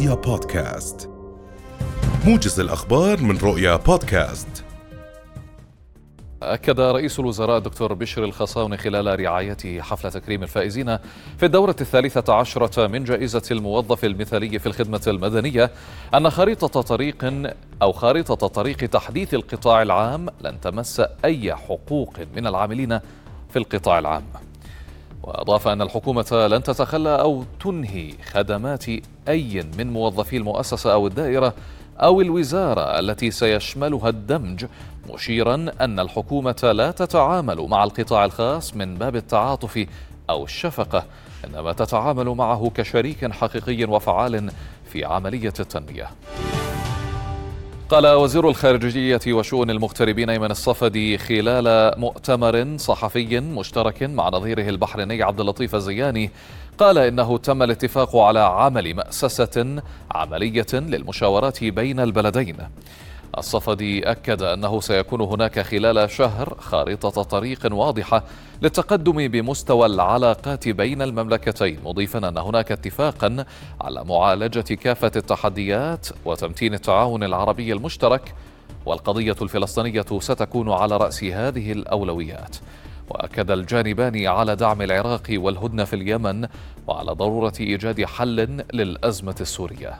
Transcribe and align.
رؤيا 0.00 0.14
بودكاست 0.14 1.10
موجز 2.26 2.60
الأخبار 2.60 3.20
من 3.20 3.38
رؤيا 3.38 3.76
بودكاست 3.76 4.64
أكد 6.42 6.80
رئيس 6.80 7.20
الوزراء 7.20 7.58
الدكتور 7.58 7.94
بشر 7.94 8.24
الخصاوني 8.24 8.76
خلال 8.76 9.20
رعايته 9.20 9.80
حفل 9.80 10.10
تكريم 10.10 10.42
الفائزين 10.42 10.96
في 11.38 11.46
الدورة 11.46 11.76
الثالثة 11.80 12.34
عشرة 12.34 12.86
من 12.86 13.04
جائزة 13.04 13.42
الموظف 13.50 14.04
المثالي 14.04 14.58
في 14.58 14.66
الخدمة 14.66 15.02
المدنية 15.06 15.70
أن 16.14 16.30
خريطة 16.30 16.80
طريق 16.82 17.48
أو 17.82 17.92
خارطة 17.92 18.46
طريق 18.46 18.76
تحديث 18.76 19.34
القطاع 19.34 19.82
العام 19.82 20.28
لن 20.40 20.60
تمس 20.60 21.02
أي 21.24 21.54
حقوق 21.54 22.18
من 22.36 22.46
العاملين 22.46 22.98
في 23.50 23.56
القطاع 23.56 23.98
العام. 23.98 24.24
وأضاف 25.22 25.68
أن 25.68 25.82
الحكومة 25.82 26.48
لن 26.50 26.62
تتخلى 26.62 27.20
أو 27.20 27.44
تنهي 27.60 28.12
خدمات 28.32 28.84
أي 29.28 29.66
من 29.78 29.92
موظفي 29.92 30.36
المؤسسة 30.36 30.92
أو 30.92 31.06
الدائرة 31.06 31.54
أو 31.98 32.20
الوزارة 32.20 32.98
التي 32.98 33.30
سيشملها 33.30 34.08
الدمج 34.08 34.64
مشيرا 35.10 35.66
أن 35.80 36.00
الحكومة 36.00 36.70
لا 36.74 36.90
تتعامل 36.90 37.60
مع 37.60 37.84
القطاع 37.84 38.24
الخاص 38.24 38.76
من 38.76 38.94
باب 38.94 39.16
التعاطف 39.16 39.86
أو 40.30 40.44
الشفقة 40.44 41.04
إنما 41.44 41.72
تتعامل 41.72 42.28
معه 42.28 42.70
كشريك 42.74 43.32
حقيقي 43.32 43.84
وفعال 43.84 44.52
في 44.92 45.04
عملية 45.04 45.54
التنمية. 45.60 46.10
قال 47.90 48.06
وزير 48.06 48.48
الخارجية 48.48 49.20
وشؤون 49.28 49.70
المغتربين 49.70 50.30
أيمن 50.30 50.50
الصفدي 50.50 51.18
خلال 51.18 51.92
مؤتمر 52.00 52.76
صحفي 52.76 53.40
مشترك 53.40 54.02
مع 54.02 54.28
نظيره 54.28 54.68
البحريني 54.68 55.22
عبد 55.22 55.40
اللطيف 55.40 55.74
الزياني 55.74 56.30
قال 56.78 56.98
إنه 56.98 57.38
تم 57.38 57.62
الاتفاق 57.62 58.16
على 58.16 58.40
عمل 58.40 58.94
مأسسة 58.94 59.82
عملية 60.10 60.66
للمشاورات 60.72 61.64
بين 61.64 62.00
البلدين. 62.00 62.56
الصفدي 63.38 64.10
أكد 64.10 64.42
أنه 64.42 64.80
سيكون 64.80 65.20
هناك 65.20 65.60
خلال 65.60 66.10
شهر 66.10 66.56
خارطة 66.58 67.22
طريق 67.22 67.72
واضحة 67.72 68.22
للتقدم 68.62 69.28
بمستوى 69.28 69.86
العلاقات 69.86 70.68
بين 70.68 71.02
المملكتين 71.02 71.78
مضيفا 71.84 72.28
أن 72.28 72.38
هناك 72.38 72.72
اتفاقا 72.72 73.44
على 73.80 74.04
معالجة 74.04 74.74
كافة 74.74 75.12
التحديات 75.16 76.06
وتمتين 76.24 76.74
التعاون 76.74 77.22
العربي 77.24 77.72
المشترك 77.72 78.34
والقضية 78.86 79.36
الفلسطينية 79.42 80.04
ستكون 80.20 80.72
على 80.72 80.96
رأس 80.96 81.24
هذه 81.24 81.72
الأولويات. 81.72 82.56
وأكد 83.10 83.50
الجانبان 83.50 84.26
على 84.26 84.56
دعم 84.56 84.82
العراق 84.82 85.26
والهدنة 85.30 85.84
في 85.84 85.96
اليمن 85.96 86.48
وعلى 86.86 87.12
ضرورة 87.12 87.52
إيجاد 87.60 88.04
حل 88.04 88.62
للأزمة 88.72 89.36
السورية. 89.40 89.98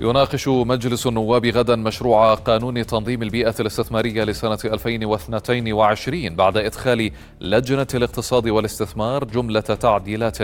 يناقش 0.00 0.48
مجلس 0.48 1.06
النواب 1.06 1.46
غدا 1.46 1.76
مشروع 1.76 2.34
قانون 2.34 2.86
تنظيم 2.86 3.22
البيئة 3.22 3.54
الاستثمارية 3.60 4.24
لسنة 4.24 4.58
2022 4.64 6.36
بعد 6.36 6.56
إدخال 6.56 7.10
لجنة 7.40 7.86
الاقتصاد 7.94 8.48
والاستثمار 8.48 9.24
جملة 9.24 9.60
تعديلات 9.60 10.38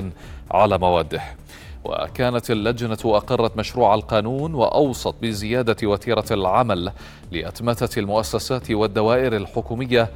على 0.51 0.79
مواده. 0.79 1.23
وكانت 1.84 2.51
اللجنة 2.51 2.98
أقرت 3.05 3.57
مشروع 3.57 3.95
القانون 3.95 4.55
وأوصت 4.55 5.15
بزيادة 5.23 5.89
وتيرة 5.89 6.25
العمل 6.31 6.92
لأتمتة 7.33 7.98
المؤسسات 7.98 8.70
والدوائر 8.70 9.37
الحكومية 9.37 10.11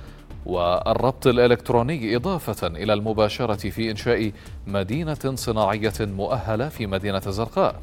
والربط 0.47 1.27
الإلكتروني 1.27 2.17
إضافة 2.17 2.67
إلى 2.67 2.93
المباشرة 2.93 3.71
في 3.71 3.91
إنشاء 3.91 4.33
مدينة 4.67 5.35
صناعية 5.35 5.93
مؤهلة 6.01 6.69
في 6.69 6.87
مدينة 6.87 7.23
الزرقاء. 7.27 7.81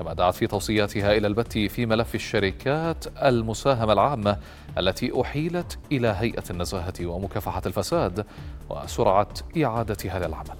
كما 0.00 0.14
دعت 0.14 0.34
في 0.34 0.46
توصياتها 0.46 1.16
إلى 1.16 1.26
البت 1.26 1.58
في 1.58 1.86
ملف 1.86 2.14
الشركات 2.14 3.04
المساهمة 3.22 3.92
العامة 3.92 4.36
التي 4.78 5.20
أحيلت 5.20 5.78
إلى 5.92 6.08
هيئة 6.18 6.42
النزاهة 6.50 7.06
ومكافحة 7.06 7.62
الفساد 7.66 8.26
وسرعة 8.70 9.28
إعادة 9.64 9.96
هذا 10.10 10.26
العمل. 10.26 10.56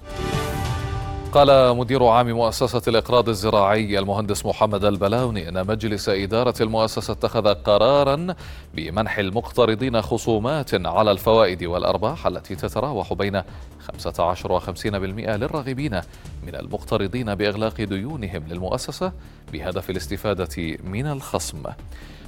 قال 1.31 1.77
مدير 1.77 2.05
عام 2.05 2.29
مؤسسة 2.31 2.81
الإقراض 2.87 3.29
الزراعي 3.29 3.99
المهندس 3.99 4.45
محمد 4.45 4.85
البلاوني 4.85 5.49
أن 5.49 5.67
مجلس 5.67 6.09
إدارة 6.09 6.53
المؤسسة 6.61 7.13
اتخذ 7.13 7.53
قرارا 7.53 8.35
بمنح 8.73 9.17
المقترضين 9.17 10.01
خصومات 10.01 10.85
على 10.87 11.11
الفوائد 11.11 11.63
والأرباح 11.63 12.27
التي 12.27 12.55
تتراوح 12.55 13.13
بين 13.13 13.41
15 13.79 14.51
و 14.51 14.59
50% 14.59 14.85
للراغبين 14.85 16.01
من 16.43 16.55
المقترضين 16.55 17.35
بإغلاق 17.35 17.81
ديونهم 17.81 18.43
للمؤسسة 18.47 19.11
بهدف 19.53 19.89
الاستفادة 19.89 20.77
من 20.83 21.07
الخصم. 21.07 21.63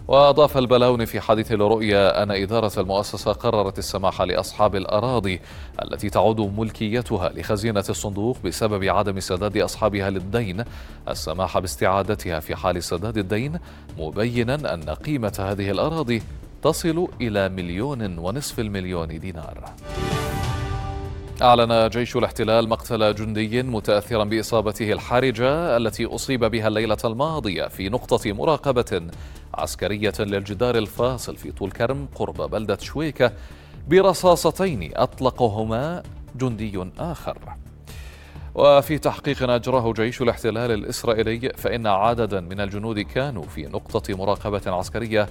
وأضاف 0.07 0.57
البلاوني 0.57 1.05
في 1.05 1.21
حديث 1.21 1.51
لرؤيا 1.51 2.23
أن 2.23 2.31
إدارة 2.31 2.71
المؤسسة 2.79 3.31
قررت 3.31 3.79
السماح 3.79 4.21
لأصحاب 4.21 4.75
الأراضي 4.75 5.41
التي 5.83 6.09
تعود 6.09 6.39
ملكيتها 6.39 7.29
لخزينة 7.29 7.83
الصندوق 7.89 8.37
بسبب 8.45 8.83
عدم 8.83 9.19
سداد 9.19 9.57
أصحابها 9.57 10.09
للدين. 10.09 10.63
السماح 11.09 11.59
باستعادتها 11.59 12.39
في 12.39 12.55
حال 12.55 12.83
سداد 12.83 13.17
الدين 13.17 13.59
مبينا 13.97 14.73
أن 14.73 14.89
قيمة 14.89 15.33
هذه 15.39 15.71
الأراضي 15.71 16.23
تصل 16.63 17.07
إلى 17.21 17.49
مليون 17.49 18.17
ونصف 18.19 18.59
المليون 18.59 19.19
دينار. 19.19 19.73
أعلن 21.41 21.89
جيش 21.89 22.15
الاحتلال 22.15 22.69
مقتل 22.69 23.15
جندي 23.15 23.63
متأثرا 23.63 24.23
بإصابته 24.23 24.91
الحرجة 24.91 25.77
التي 25.77 26.05
أصيب 26.05 26.45
بها 26.45 26.67
الليلة 26.67 26.97
الماضية 27.05 27.67
في 27.67 27.89
نقطة 27.89 28.33
مراقبة 28.33 29.01
عسكرية 29.53 30.13
للجدار 30.19 30.77
الفاصل 30.77 31.35
في 31.35 31.51
طول 31.51 31.71
كرم 31.71 32.07
قرب 32.15 32.41
بلدة 32.41 32.77
شويكة 32.81 33.31
برصاصتين 33.87 34.91
أطلقهما 34.95 36.03
جندي 36.35 36.83
آخر. 36.99 37.37
وفي 38.55 38.97
تحقيق 38.97 39.49
أجراه 39.49 39.93
جيش 39.93 40.21
الاحتلال 40.21 40.71
الإسرائيلي 40.71 41.49
فإن 41.57 41.87
عددا 41.87 42.41
من 42.41 42.59
الجنود 42.59 42.99
كانوا 42.99 43.43
في 43.43 43.65
نقطة 43.65 44.15
مراقبة 44.15 44.61
عسكرية 44.71 45.29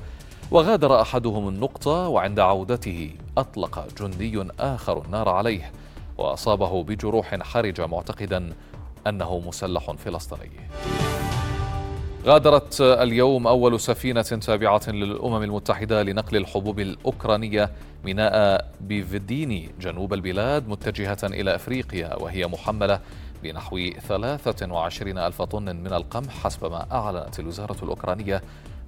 وغادر 0.51 1.01
أحدهم 1.01 1.49
النقطة 1.49 2.09
وعند 2.09 2.41
عودته 2.41 3.11
أطلق 3.39 3.89
جندي 4.01 4.45
آخر 4.61 5.05
النار 5.05 5.29
عليه. 5.29 5.73
وأصابه 6.19 6.85
بجروح 6.85 7.35
حرجة 7.43 7.87
معتقدا 7.87 8.53
أنه 9.07 9.43
مسلح 9.47 9.91
فلسطيني. 9.91 10.61
غادرت 12.27 12.81
اليوم 12.81 13.47
أول 13.47 13.81
سفينة 13.81 14.23
تابعة 14.23 14.83
للأمم 14.89 15.43
المتحدة 15.43 16.03
لنقل 16.03 16.37
الحبوب 16.37 16.81
الأوكرانية 16.81 17.71
ميناء 18.05 18.71
بيفديني 18.81 19.71
جنوب 19.81 20.15
البلاد 20.15 20.69
متجهة 20.69 21.19
إلى 21.25 21.55
أفريقيا 21.55 22.15
وهي 22.15 22.47
محملة 22.47 23.01
بنحو 23.43 23.79
23 24.09 25.19
ألف 25.19 25.43
طن 25.43 25.77
من 25.77 25.93
القمح 25.93 26.45
حسب 26.45 26.71
ما 26.71 26.87
أعلنت 26.93 27.41
الوزارة 27.41 27.77
الأوكرانية 27.83 28.43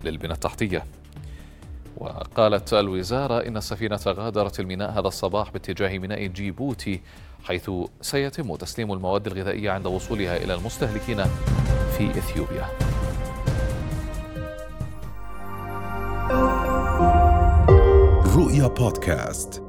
للبنى 0.04 0.32
التحتية. 0.32 0.84
وقالت 1.96 2.74
الوزارة 2.74 3.46
إن 3.48 3.56
السفينة 3.56 4.00
غادرت 4.06 4.60
الميناء 4.60 4.90
هذا 4.90 5.08
الصباح 5.08 5.50
باتجاه 5.50 5.98
ميناء 5.98 6.26
جيبوتي 6.26 7.00
حيث 7.44 7.70
سيتم 8.00 8.56
تسليم 8.56 8.92
المواد 8.92 9.26
الغذائية 9.26 9.70
عند 9.70 9.86
وصولها 9.86 10.36
إلى 10.36 10.54
المستهلكين 10.54 11.24
في 11.98 12.10
إثيوبيا. 12.10 12.66
رؤيا 18.36 18.66
بودكاست. 18.66 19.63